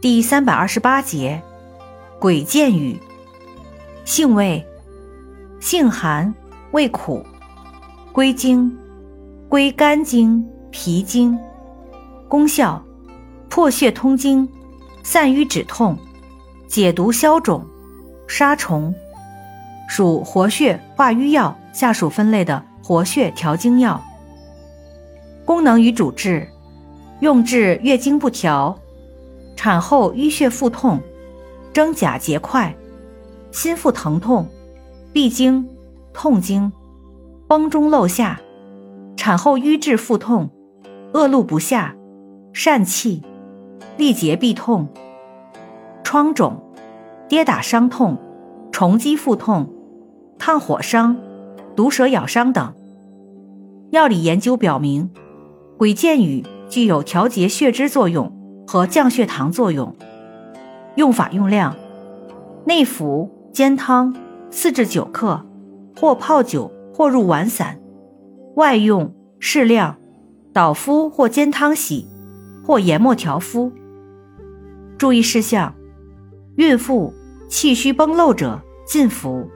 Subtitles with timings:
[0.00, 1.42] 第三百二十八节，
[2.20, 3.00] 鬼见语。
[4.04, 4.64] 性味，
[5.58, 6.32] 性寒，
[6.70, 7.26] 味苦，
[8.12, 8.78] 归经，
[9.48, 11.36] 归肝经、脾经。
[12.28, 12.80] 功效，
[13.48, 14.48] 破血通经，
[15.02, 15.98] 散瘀止痛，
[16.68, 17.66] 解毒消肿，
[18.28, 18.94] 杀虫。
[19.88, 24.00] 属活血化瘀药下属分类的活血调经药。
[25.44, 26.48] 功能与主治：
[27.18, 28.78] 用治月经不调、
[29.58, 31.00] 产后淤血腹痛、
[31.72, 32.72] 真假结块、
[33.50, 34.46] 心腹疼痛、
[35.12, 35.68] 闭经、
[36.14, 36.70] 痛经、
[37.48, 38.40] 崩中漏下、
[39.16, 40.48] 产后瘀滞腹痛、
[41.12, 41.96] 恶露不下、
[42.54, 43.20] 疝气、
[43.96, 44.86] 力竭痹痛、
[46.04, 46.62] 疮肿、
[47.28, 48.16] 跌打伤痛、
[48.70, 49.74] 虫击腹痛、
[50.38, 51.16] 烫火伤、
[51.74, 52.72] 毒蛇咬伤等。
[53.90, 55.10] 药理研究表明。
[55.76, 58.37] 鬼见雨具有调节血脂作用
[58.68, 59.96] 和降血糖作用。
[60.96, 61.74] 用法用量：
[62.66, 64.14] 内服煎汤
[64.50, 65.42] 四至九克，
[65.98, 67.78] 或泡酒，或入丸散；
[68.56, 69.96] 外用适量，
[70.52, 72.06] 捣敷或煎汤洗，
[72.62, 73.72] 或研末调敷。
[74.98, 75.72] 注意事项：
[76.56, 77.14] 孕妇、
[77.48, 79.48] 气虚崩漏者禁服。